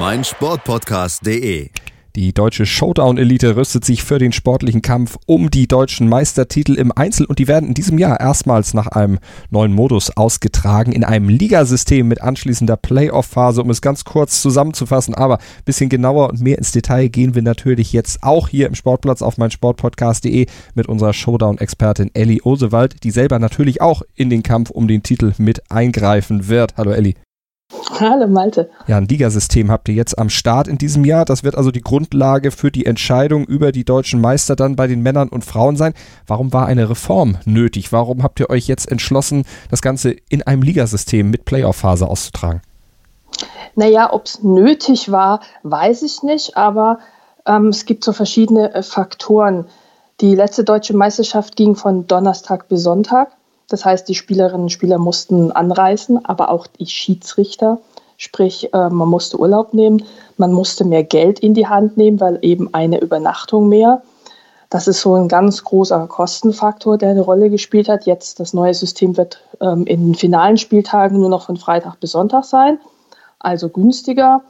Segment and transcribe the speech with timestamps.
[0.00, 1.68] meinsportpodcast.de.
[2.16, 7.26] Die deutsche Showdown-Elite rüstet sich für den sportlichen Kampf um die deutschen Meistertitel im Einzel
[7.26, 9.18] und die werden in diesem Jahr erstmals nach einem
[9.50, 15.14] neuen Modus ausgetragen in einem Ligasystem mit anschließender Playoff-Phase, um es ganz kurz zusammenzufassen.
[15.14, 18.74] Aber ein bisschen genauer und mehr ins Detail gehen wir natürlich jetzt auch hier im
[18.74, 24.70] Sportplatz auf meinsportpodcast.de mit unserer Showdown-Expertin Ellie Osewald, die selber natürlich auch in den Kampf
[24.70, 26.78] um den Titel mit eingreifen wird.
[26.78, 27.16] Hallo Ellie.
[27.98, 28.70] Hallo Malte.
[28.86, 31.24] Ja, ein Ligasystem habt ihr jetzt am Start in diesem Jahr.
[31.24, 35.02] Das wird also die Grundlage für die Entscheidung über die deutschen Meister dann bei den
[35.02, 35.94] Männern und Frauen sein.
[36.26, 37.92] Warum war eine Reform nötig?
[37.92, 42.62] Warum habt ihr euch jetzt entschlossen, das Ganze in einem Ligasystem mit Playoff-Phase auszutragen?
[43.74, 46.98] Naja, ob es nötig war, weiß ich nicht, aber
[47.46, 49.66] ähm, es gibt so verschiedene äh, Faktoren.
[50.20, 53.30] Die letzte deutsche Meisterschaft ging von Donnerstag bis Sonntag.
[53.70, 57.78] Das heißt, die Spielerinnen und Spieler mussten anreisen, aber auch die Schiedsrichter.
[58.22, 60.04] Sprich, äh, man musste Urlaub nehmen,
[60.36, 64.02] man musste mehr Geld in die Hand nehmen, weil eben eine Übernachtung mehr.
[64.68, 68.04] Das ist so ein ganz großer Kostenfaktor, der eine Rolle gespielt hat.
[68.04, 72.10] Jetzt das neue System wird ähm, in den finalen Spieltagen nur noch von Freitag bis
[72.10, 72.78] Sonntag sein,
[73.38, 74.42] also günstiger.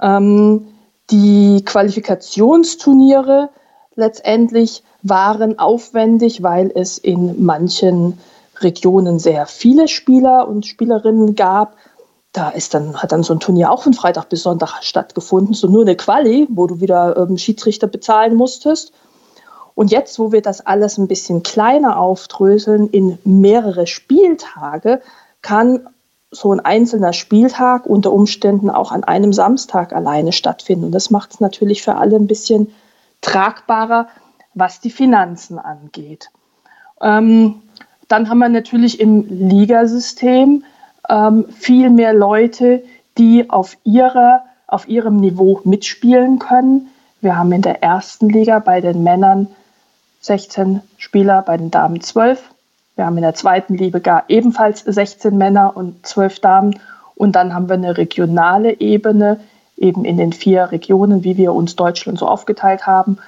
[0.00, 0.68] Ähm,
[1.10, 3.48] die Qualifikationsturniere
[3.96, 8.20] letztendlich waren aufwendig, weil es in manchen
[8.60, 11.74] Regionen sehr viele Spieler und Spielerinnen gab.
[12.32, 15.66] Da ist dann, hat dann so ein Turnier auch von Freitag bis Sonntag stattgefunden, so
[15.66, 18.92] nur eine Quali, wo du wieder ähm, Schiedsrichter bezahlen musstest.
[19.74, 25.00] Und jetzt, wo wir das alles ein bisschen kleiner aufdröseln in mehrere Spieltage,
[25.42, 25.88] kann
[26.30, 30.86] so ein einzelner Spieltag unter Umständen auch an einem Samstag alleine stattfinden.
[30.86, 32.72] Und das macht es natürlich für alle ein bisschen
[33.20, 34.08] tragbarer,
[34.54, 36.30] was die Finanzen angeht.
[37.00, 37.62] Ähm,
[38.08, 40.64] dann haben wir natürlich im Ligasystem
[41.10, 42.82] ähm, viel mehr Leute,
[43.18, 46.88] die auf, ihrer, auf ihrem Niveau mitspielen können.
[47.20, 49.48] Wir haben in der ersten Liga bei den Männern
[50.20, 52.42] 16 Spieler, bei den Damen 12.
[52.96, 56.78] Wir haben in der zweiten Liga ebenfalls 16 Männer und 12 Damen.
[57.14, 59.40] Und dann haben wir eine regionale Ebene,
[59.76, 63.18] eben in den vier Regionen, wie wir uns Deutschland so aufgeteilt haben.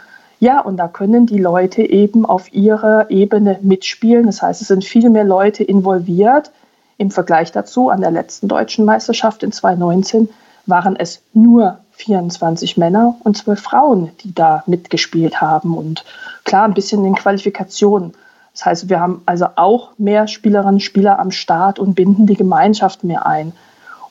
[0.40, 4.26] Ja, und da können die Leute eben auf ihrer Ebene mitspielen.
[4.26, 6.50] Das heißt, es sind viel mehr Leute involviert.
[6.98, 10.28] Im Vergleich dazu, an der letzten deutschen Meisterschaft in 2019
[10.66, 15.76] waren es nur 24 Männer und 12 Frauen, die da mitgespielt haben.
[15.76, 16.04] Und
[16.44, 18.12] klar, ein bisschen in Qualifikationen.
[18.52, 22.36] Das heißt, wir haben also auch mehr Spielerinnen und Spieler am Start und binden die
[22.36, 23.52] Gemeinschaft mehr ein.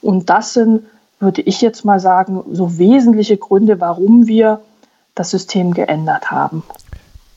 [0.02, 0.84] Und das sind,
[1.20, 4.62] würde ich jetzt mal sagen, so wesentliche Gründe, warum wir
[5.14, 6.64] das System geändert haben.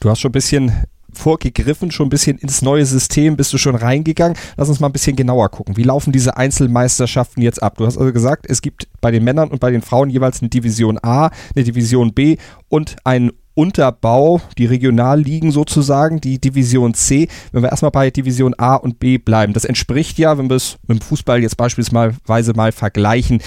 [0.00, 0.72] Du hast schon ein bisschen
[1.14, 4.36] vorgegriffen, schon ein bisschen ins neue System bist du schon reingegangen.
[4.56, 5.76] Lass uns mal ein bisschen genauer gucken.
[5.76, 7.78] Wie laufen diese Einzelmeisterschaften jetzt ab?
[7.78, 10.48] Du hast also gesagt, es gibt bei den Männern und bei den Frauen jeweils eine
[10.48, 12.36] Division A, eine Division B
[12.69, 17.28] und einen Unterbau, die Regionalligen sozusagen, die Division C.
[17.52, 20.76] Wenn wir erstmal bei Division A und B bleiben, das entspricht ja, wenn wir es
[20.88, 23.41] mit dem Fußball jetzt beispielsweise mal vergleichen,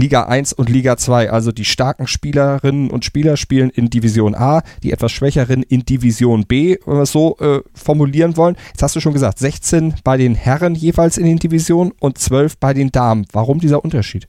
[0.00, 1.30] Liga 1 und Liga 2.
[1.30, 6.46] Also die starken Spielerinnen und Spieler spielen in Division A, die etwas schwächeren in Division
[6.46, 8.56] B, wenn wir es so äh, formulieren wollen.
[8.68, 12.56] Jetzt hast du schon gesagt, 16 bei den Herren jeweils in den Divisionen und 12
[12.58, 13.26] bei den Damen.
[13.32, 14.26] Warum dieser Unterschied?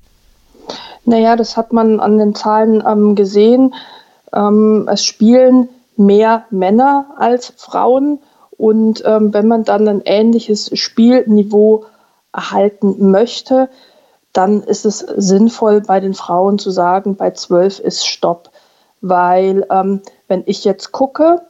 [1.06, 3.74] Naja, das hat man an den Zahlen ähm, gesehen.
[4.34, 8.20] Ähm, es spielen mehr Männer als Frauen.
[8.58, 11.86] Und ähm, wenn man dann ein ähnliches Spielniveau
[12.34, 13.70] erhalten möchte,
[14.34, 18.50] dann ist es sinnvoll, bei den Frauen zu sagen, bei 12 ist Stopp.
[19.02, 21.42] Weil ähm, wenn ich jetzt gucke,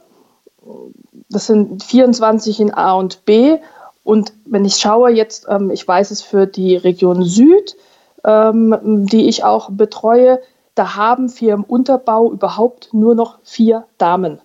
[1.28, 3.58] das sind 24 in A und B.
[4.04, 7.76] Und wenn ich schaue jetzt, ähm, ich weiß es für die Region Süd,
[8.24, 10.40] ähm, die ich auch betreue,
[10.74, 14.40] da haben wir im Unterbau überhaupt nur noch vier Damen.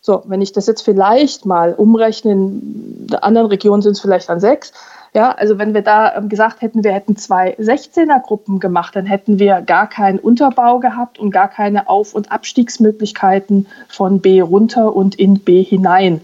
[0.00, 4.40] So, wenn ich das jetzt vielleicht mal umrechne, in anderen Regionen sind es vielleicht dann
[4.40, 4.72] sechs.
[5.18, 9.40] Ja, also wenn wir da ähm, gesagt hätten, wir hätten zwei 16er-Gruppen gemacht, dann hätten
[9.40, 15.16] wir gar keinen Unterbau gehabt und gar keine Auf- und Abstiegsmöglichkeiten von B runter und
[15.16, 16.20] in B hinein.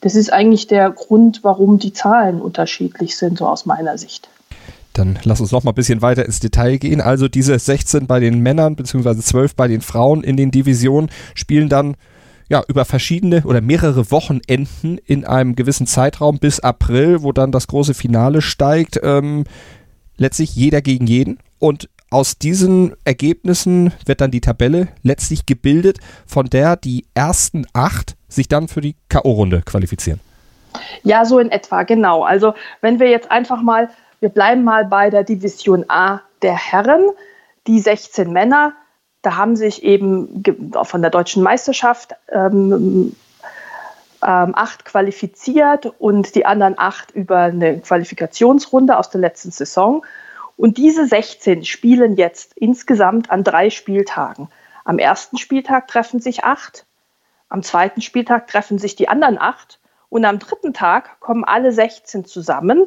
[0.00, 4.30] Das ist eigentlich der Grund, warum die Zahlen unterschiedlich sind, so aus meiner Sicht.
[4.94, 7.02] Dann lass uns noch mal ein bisschen weiter ins Detail gehen.
[7.02, 11.68] Also diese 16 bei den Männern beziehungsweise 12 bei den Frauen in den Divisionen spielen
[11.68, 11.96] dann
[12.48, 17.66] ja, über verschiedene oder mehrere Wochenenden in einem gewissen Zeitraum bis April, wo dann das
[17.66, 18.98] große Finale steigt.
[19.02, 19.44] Ähm,
[20.16, 21.38] letztlich jeder gegen jeden.
[21.58, 28.16] Und aus diesen Ergebnissen wird dann die Tabelle letztlich gebildet, von der die ersten acht
[28.28, 30.20] sich dann für die K.O.-Runde qualifizieren.
[31.02, 32.22] Ja, so in etwa, genau.
[32.22, 33.90] Also wenn wir jetzt einfach mal,
[34.20, 37.02] wir bleiben mal bei der Division A der Herren,
[37.66, 38.72] die 16 Männer,
[39.22, 40.44] da haben sich eben
[40.82, 43.16] von der deutschen Meisterschaft ähm,
[44.22, 50.04] ähm, acht qualifiziert und die anderen acht über eine Qualifikationsrunde aus der letzten Saison.
[50.56, 54.48] Und diese 16 spielen jetzt insgesamt an drei Spieltagen.
[54.84, 56.84] Am ersten Spieltag treffen sich acht,
[57.48, 59.78] am zweiten Spieltag treffen sich die anderen acht
[60.10, 62.86] und am dritten Tag kommen alle 16 zusammen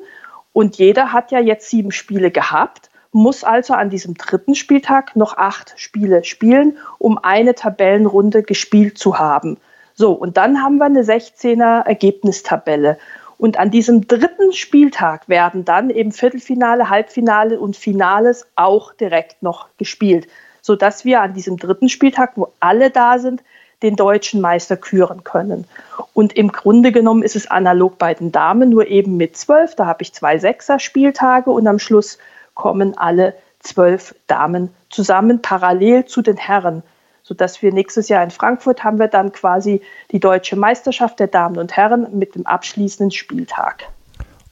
[0.54, 5.38] und jeder hat ja jetzt sieben Spiele gehabt, muss also an diesem dritten Spieltag noch
[5.38, 9.58] acht Spiele spielen, um eine Tabellenrunde gespielt zu haben.
[9.94, 12.98] So, und dann haben wir eine 16er Ergebnistabelle.
[13.38, 19.68] Und an diesem dritten Spieltag werden dann eben Viertelfinale, Halbfinale und Finales auch direkt noch
[19.78, 20.28] gespielt,
[20.62, 23.44] sodass wir an diesem dritten Spieltag, wo alle da sind,
[23.82, 25.66] den deutschen Meister küren können.
[26.14, 29.76] Und im Grunde genommen ist es analog bei den Damen, nur eben mit zwölf.
[29.76, 32.20] Da habe ich zwei Sechser-Spieltage und am Schluss
[32.62, 36.84] kommen alle zwölf Damen zusammen, parallel zu den Herren
[37.24, 39.82] sodass wir nächstes Jahr in Frankfurt haben wir dann quasi
[40.12, 43.88] die deutsche Meisterschaft der Damen und Herren mit dem abschließenden Spieltag.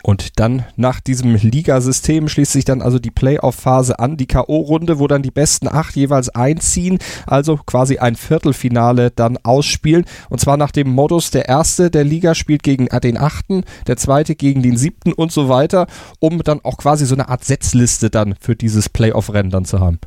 [0.03, 5.07] Und dann nach diesem Ligasystem schließt sich dann also die Playoff-Phase an, die K.O.-Runde, wo
[5.07, 10.05] dann die besten acht jeweils einziehen, also quasi ein Viertelfinale dann ausspielen.
[10.29, 14.35] Und zwar nach dem Modus, der erste der Liga spielt gegen den achten, der zweite
[14.35, 15.87] gegen den siebten und so weiter,
[16.19, 19.99] um dann auch quasi so eine Art Setzliste dann für dieses Playoff-Rennen dann zu haben.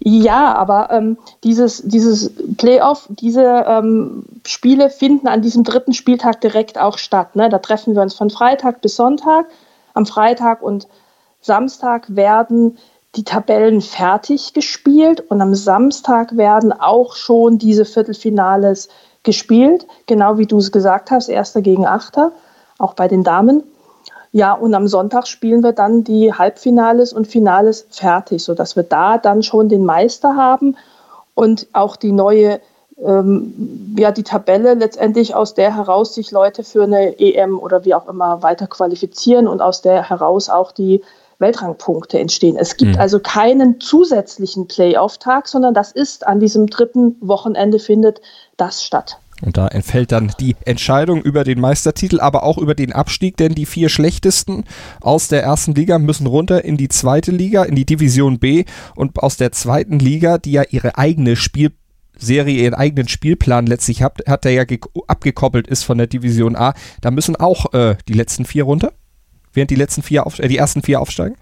[0.00, 6.78] Ja, aber ähm, dieses, dieses Playoff, diese ähm, Spiele finden an diesem dritten Spieltag direkt
[6.78, 7.36] auch statt.
[7.36, 7.48] Ne?
[7.48, 9.46] Da treffen wir uns von Freitag bis Sonntag.
[9.94, 10.86] Am Freitag und
[11.40, 12.78] Samstag werden
[13.16, 18.88] die Tabellen fertig gespielt und am Samstag werden auch schon diese Viertelfinales
[19.22, 22.32] gespielt, genau wie du es gesagt hast, Erster gegen Achter,
[22.78, 23.62] auch bei den Damen.
[24.32, 29.18] Ja, und am Sonntag spielen wir dann die Halbfinales und Finales fertig, sodass wir da
[29.18, 30.76] dann schon den Meister haben
[31.34, 32.60] und auch die neue,
[33.02, 37.94] ähm, ja, die Tabelle letztendlich aus der heraus sich Leute für eine EM oder wie
[37.94, 41.02] auch immer weiter qualifizieren und aus der heraus auch die
[41.38, 42.56] Weltrangpunkte entstehen.
[42.56, 43.00] Es gibt mhm.
[43.00, 48.20] also keinen zusätzlichen Playoff-Tag, sondern das ist an diesem dritten Wochenende findet
[48.56, 49.18] das statt.
[49.40, 53.54] Und da entfällt dann die Entscheidung über den Meistertitel, aber auch über den Abstieg, denn
[53.54, 54.64] die vier schlechtesten
[55.00, 58.64] aus der ersten Liga müssen runter in die zweite Liga, in die Division B
[58.96, 64.22] und aus der zweiten Liga, die ja ihre eigene Spielserie, ihren eigenen Spielplan letztlich hat,
[64.26, 64.64] hat der ja
[65.06, 68.92] abgekoppelt ist von der Division A, da müssen auch äh, die letzten vier runter,
[69.52, 71.36] während die letzten vier auf, äh, die ersten vier aufsteigen.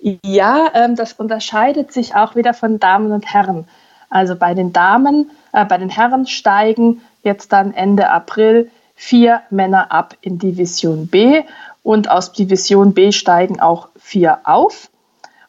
[0.00, 3.66] Ja, ähm, das unterscheidet sich auch wieder von Damen und Herren.
[4.10, 9.92] Also bei den Damen, äh, bei den Herren steigen jetzt dann Ende April vier Männer
[9.92, 11.42] ab in Division B
[11.82, 14.90] und aus Division B steigen auch vier auf.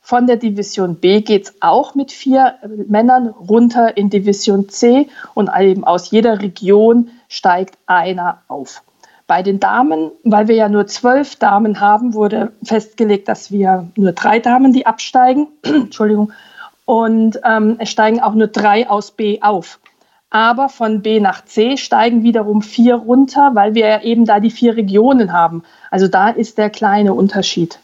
[0.01, 2.56] Von der Division B geht es auch mit vier
[2.88, 8.83] Männern runter in Division C und eben aus jeder Region steigt einer auf.
[9.28, 14.14] Bei den Damen, weil wir ja nur zwölf Damen haben, wurde festgelegt, dass wir nur
[14.14, 15.47] drei Damen, die absteigen.
[15.64, 16.31] Entschuldigung,
[16.87, 19.79] und ähm, es steigen auch nur drei aus B auf.
[20.29, 24.77] Aber von B nach C steigen wiederum vier runter, weil wir eben da die vier
[24.77, 25.63] Regionen haben.
[25.91, 27.79] Also da ist der kleine Unterschied.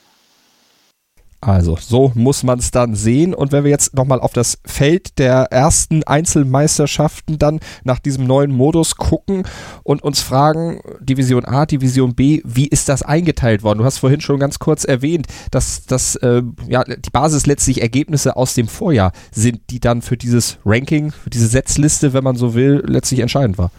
[1.46, 3.34] Also, so muss man es dann sehen.
[3.34, 8.52] Und wenn wir jetzt nochmal auf das Feld der ersten Einzelmeisterschaften dann nach diesem neuen
[8.52, 9.44] Modus gucken
[9.84, 13.80] und uns fragen, Division A, Division B, wie ist das eingeteilt worden?
[13.80, 18.38] Du hast vorhin schon ganz kurz erwähnt, dass das, äh, ja, die Basis letztlich Ergebnisse
[18.38, 22.54] aus dem Vorjahr sind, die dann für dieses Ranking, für diese Setzliste, wenn man so
[22.54, 23.70] will, letztlich entscheidend war.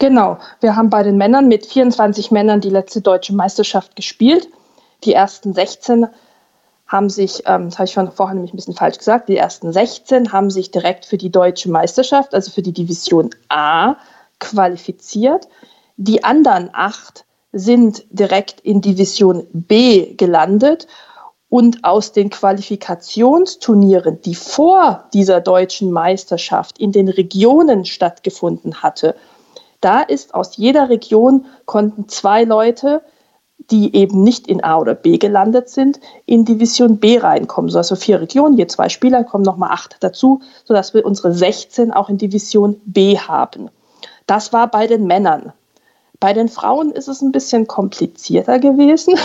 [0.00, 0.38] Genau.
[0.60, 4.48] Wir haben bei den Männern mit 24 Männern die letzte deutsche Meisterschaft gespielt.
[5.04, 6.08] Die ersten 16
[6.92, 10.30] haben sich, ähm, das habe ich vorhin nämlich ein bisschen falsch gesagt, die ersten 16
[10.32, 13.96] haben sich direkt für die deutsche Meisterschaft, also für die Division A,
[14.38, 15.48] qualifiziert.
[15.96, 20.86] Die anderen acht sind direkt in Division B gelandet
[21.48, 29.16] und aus den Qualifikationsturnieren, die vor dieser deutschen Meisterschaft in den Regionen stattgefunden hatte,
[29.82, 33.02] da ist aus jeder Region konnten zwei Leute
[33.70, 37.70] die eben nicht in A oder B gelandet sind, in Division B reinkommen.
[37.70, 41.92] So also vier Regionen, je zwei Spieler, kommen nochmal acht dazu, sodass wir unsere 16
[41.92, 43.70] auch in Division B haben.
[44.26, 45.52] Das war bei den Männern.
[46.20, 49.18] Bei den Frauen ist es ein bisschen komplizierter gewesen.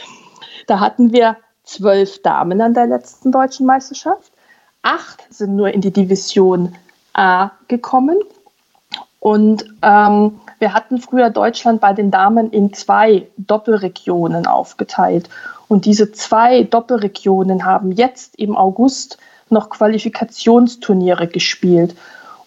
[0.66, 4.32] da hatten wir zwölf Damen an der letzten deutschen Meisterschaft.
[4.82, 6.74] Acht sind nur in die Division
[7.12, 8.18] A gekommen.
[9.20, 15.28] Und ähm, wir hatten früher Deutschland bei den Damen in zwei Doppelregionen aufgeteilt.
[15.68, 19.18] Und diese zwei Doppelregionen haben jetzt im August
[19.50, 21.94] noch Qualifikationsturniere gespielt.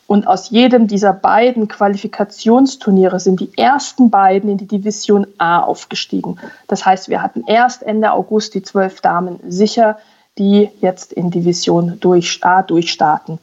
[0.08, 6.38] Und aus jedem dieser beiden Qualifikationsturniere sind die ersten beiden in die Division A aufgestiegen.
[6.68, 9.98] Das heißt, wir hatten erst Ende August die zwölf Damen sicher,
[10.38, 11.98] die jetzt in Division
[12.42, 13.40] A durchstarten.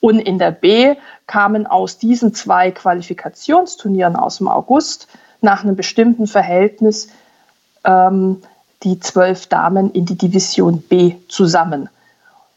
[0.00, 0.96] Und in der B
[1.30, 5.06] kamen aus diesen zwei Qualifikationsturnieren aus dem August
[5.40, 7.06] nach einem bestimmten Verhältnis
[7.84, 8.42] ähm,
[8.82, 11.88] die zwölf Damen in die Division B zusammen.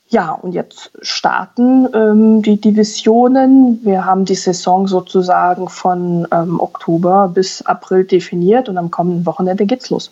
[0.08, 3.80] Ja, und jetzt starten ähm, die Divisionen.
[3.84, 9.68] Wir haben die Saison sozusagen von ähm, Oktober bis April definiert und am kommenden Wochenende
[9.68, 10.10] geht's los.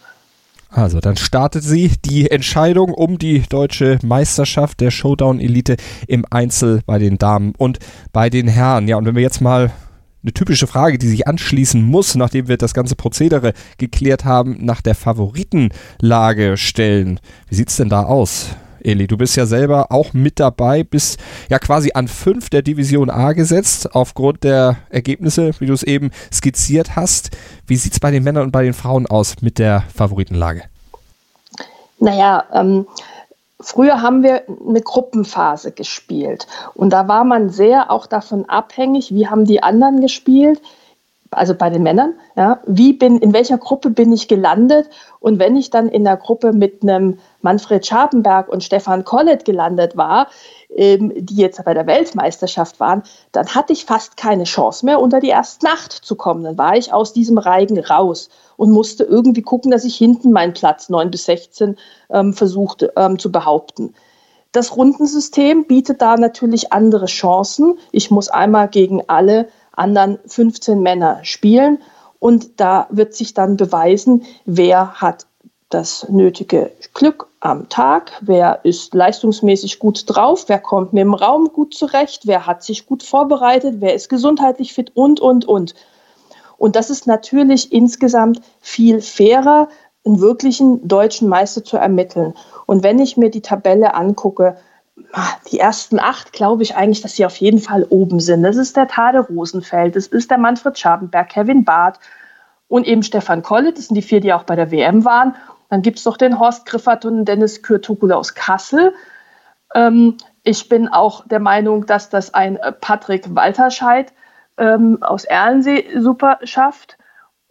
[0.74, 5.76] Also, dann startet sie die Entscheidung um die deutsche Meisterschaft der Showdown-Elite
[6.08, 7.80] im Einzel bei den Damen und
[8.14, 8.88] bei den Herren.
[8.88, 9.72] Ja, und wenn wir jetzt mal
[10.24, 14.82] eine typische Frage, die sich anschließen muss, nachdem wir das ganze Prozedere geklärt haben, nach
[14.82, 17.20] der Favoritenlage stellen.
[17.50, 18.56] Wie sieht's denn da aus?
[18.84, 21.20] Eli, du bist ja selber auch mit dabei, bist
[21.50, 26.12] ja quasi an fünf der Division A gesetzt, aufgrund der Ergebnisse, wie du es eben
[26.32, 27.32] skizziert hast.
[27.68, 30.64] Wie sieht es bei den Männern und bei den Frauen aus mit der Favoritenlage?
[32.00, 32.88] Naja, ähm,
[33.60, 39.28] früher haben wir eine Gruppenphase gespielt und da war man sehr auch davon abhängig, wie
[39.28, 40.62] haben die anderen gespielt
[41.32, 44.90] also bei den Männern, ja, wie bin, in welcher Gruppe bin ich gelandet?
[45.20, 49.98] Und wenn ich dann in der Gruppe mit einem Manfred Schabenberg und Stefan Kollet gelandet
[49.98, 50.28] war,
[50.76, 55.20] ähm, die jetzt bei der Weltmeisterschaft waren, dann hatte ich fast keine Chance mehr, unter
[55.20, 56.44] die erste Nacht zu kommen.
[56.44, 60.54] Dann war ich aus diesem Reigen raus und musste irgendwie gucken, dass ich hinten meinen
[60.54, 61.78] Platz 9 bis 16
[62.10, 63.94] ähm, versuchte ähm, zu behaupten.
[64.52, 67.80] Das Rundensystem bietet da natürlich andere Chancen.
[67.92, 71.82] Ich muss einmal gegen alle anderen 15 Männer spielen.
[72.20, 75.26] Und da wird sich dann beweisen, wer hat
[75.74, 81.52] das nötige Glück am Tag, wer ist leistungsmäßig gut drauf, wer kommt mit dem Raum
[81.54, 85.74] gut zurecht, wer hat sich gut vorbereitet, wer ist gesundheitlich fit und, und, und.
[86.58, 89.70] Und das ist natürlich insgesamt viel fairer,
[90.06, 92.34] einen wirklichen deutschen Meister zu ermitteln.
[92.66, 94.58] Und wenn ich mir die Tabelle angucke,
[95.14, 98.44] Ah, die ersten acht glaube ich eigentlich, dass sie auf jeden Fall oben sind.
[98.44, 102.00] Das ist der Tade Rosenfeld, das ist der Manfred Schabenberg, Kevin Barth
[102.68, 103.78] und eben Stefan Kollet.
[103.78, 105.36] Das sind die vier, die auch bei der WM waren.
[105.72, 108.94] Dann gibt es noch den Horst Griffert und Dennis Kürtukula aus Kassel.
[109.74, 114.12] Ähm, ich bin auch der Meinung, dass das ein äh, Patrick Walterscheid
[114.58, 116.98] ähm, aus Erlensee super schafft.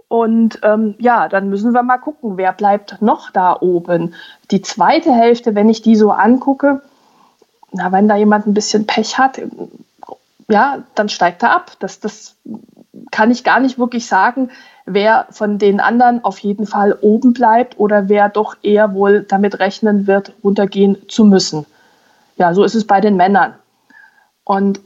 [0.07, 4.15] Und ähm, ja, dann müssen wir mal gucken, wer bleibt noch da oben.
[4.51, 6.83] Die zweite Hälfte, wenn ich die so angucke,
[7.73, 9.41] na, wenn da jemand ein bisschen Pech hat,
[10.49, 11.73] ja, dann steigt er ab.
[11.79, 12.37] Das, das
[13.11, 14.51] kann ich gar nicht wirklich sagen,
[14.95, 19.59] wer von den anderen auf jeden Fall oben bleibt oder wer doch eher wohl damit
[19.59, 21.67] rechnen wird, runtergehen zu müssen.
[22.37, 23.55] Ja, so ist es bei den Männern.
[24.45, 24.81] Und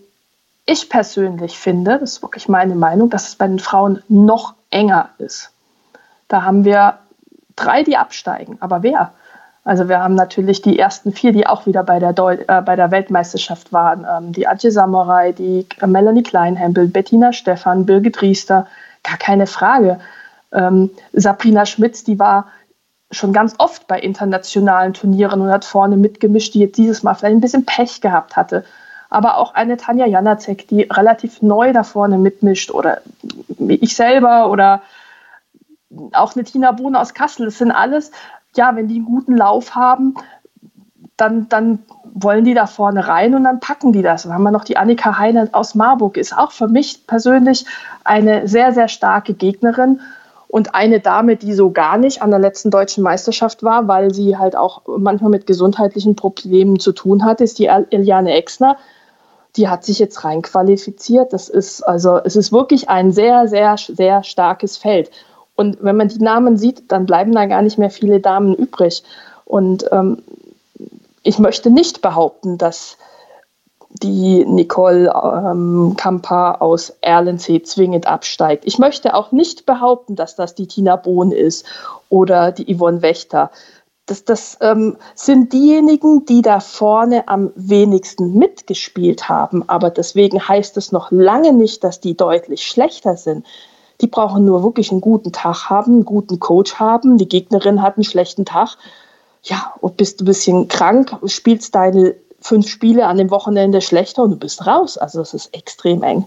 [0.66, 5.10] ich persönlich finde, das ist wirklich meine Meinung, dass es bei den Frauen noch enger
[5.18, 5.50] ist.
[6.28, 6.98] Da haben wir
[7.54, 8.56] drei, die absteigen.
[8.60, 9.12] Aber wer?
[9.64, 12.76] Also wir haben natürlich die ersten vier, die auch wieder bei der, Deu äh, bei
[12.76, 14.06] der Weltmeisterschaft waren.
[14.10, 18.66] Ähm, die Adje Samurai, die Melanie Kleinhempel, Bettina Stephan, Birgit Riester,
[19.04, 20.00] gar keine Frage.
[20.52, 22.48] Ähm, Sabrina Schmitz, die war
[23.10, 27.36] schon ganz oft bei internationalen Turnieren und hat vorne mitgemischt, die jetzt dieses Mal vielleicht
[27.36, 28.64] ein bisschen Pech gehabt hatte.
[29.10, 33.02] Aber auch eine Tanja Janacek, die relativ neu da vorne mitmischt oder
[33.68, 34.82] ich selber oder
[36.12, 37.46] auch eine Tina Bohne aus Kassel.
[37.46, 38.10] Das sind alles
[38.56, 40.14] ja, wenn die einen guten Lauf haben,
[41.16, 41.80] dann, dann
[42.12, 44.24] wollen die da vorne rein und dann packen die das.
[44.24, 47.66] Dann haben wir noch die Annika Heine aus Marburg, ist auch für mich persönlich
[48.02, 50.00] eine sehr, sehr starke Gegnerin
[50.48, 54.36] und eine Dame, die so gar nicht an der letzten deutschen Meisterschaft war, weil sie
[54.36, 58.76] halt auch manchmal mit gesundheitlichen Problemen zu tun hatte, ist die Eliane Exner.
[59.56, 61.32] Die hat sich jetzt reinqualifiziert.
[61.32, 65.10] Das ist also, es ist wirklich ein sehr, sehr, sehr starkes Feld.
[65.56, 69.02] Und wenn man die Namen sieht, dann bleiben da gar nicht mehr viele Damen übrig.
[69.44, 70.22] Und ähm,
[71.24, 72.96] ich möchte nicht behaupten, dass
[74.02, 78.64] die Nicole ähm, Kampa aus Erlensee zwingend absteigt.
[78.66, 81.64] Ich möchte auch nicht behaupten, dass das die Tina Bohn ist
[82.08, 83.50] oder die Yvonne Wächter.
[84.06, 89.66] Das, das ähm, sind diejenigen, die da vorne am wenigsten mitgespielt haben.
[89.68, 93.46] Aber deswegen heißt es noch lange nicht, dass die deutlich schlechter sind.
[94.00, 97.16] Die brauchen nur wirklich einen guten Tag haben, einen guten Coach haben.
[97.16, 98.76] Die Gegnerin hat einen schlechten Tag.
[99.44, 104.22] Ja, und bist du ein bisschen krank, spielst deine fünf Spiele an dem Wochenende schlechter
[104.22, 104.98] und du bist raus.
[104.98, 106.24] Also das ist extrem eng.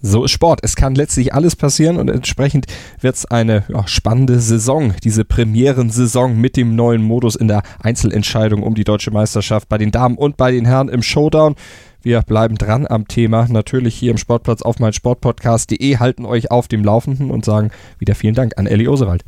[0.00, 0.60] So ist Sport.
[0.62, 2.66] Es kann letztlich alles passieren und entsprechend
[3.00, 8.62] wird es eine ja, spannende Saison, diese Premierensaison mit dem neuen Modus in der Einzelentscheidung
[8.62, 11.56] um die deutsche Meisterschaft bei den Damen und bei den Herren im Showdown.
[12.02, 16.84] Wir bleiben dran am Thema, natürlich hier im Sportplatz auf meinsportpodcast.de, halten euch auf dem
[16.84, 19.24] Laufenden und sagen wieder vielen Dank an Elli Osewald.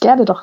[0.00, 0.42] Gerne doch.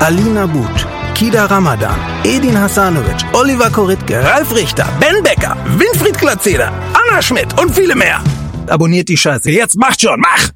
[0.00, 7.20] Alina But, Kida Ramadan, Edin Hasanovic, Oliver Koritke, Ralf Richter, Ben Becker, Winfried Glatzeder, Anna
[7.20, 8.18] Schmidt und viele mehr.
[8.66, 9.50] Abonniert die Scheiße.
[9.50, 10.48] Jetzt macht schon, mach!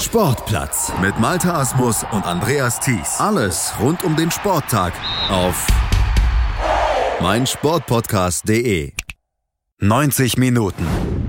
[0.00, 3.20] Sportplatz mit Malta Asmus und Andreas Thies.
[3.20, 4.92] Alles rund um den Sporttag
[5.30, 5.64] auf
[7.20, 8.92] meinsportpodcast.de.
[9.78, 10.86] 90 Minuten,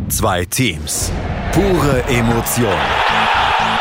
[0.09, 1.11] zwei Teams,
[1.51, 3.26] pure Emotion.